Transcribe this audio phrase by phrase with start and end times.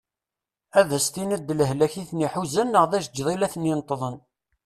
[0.79, 4.17] Ad as-tiniḍ d lehlak iten-iḥuzan neɣ d ajeǧǧiḍ i la iten-ineṭɛen.